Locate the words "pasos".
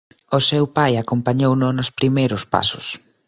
2.53-2.85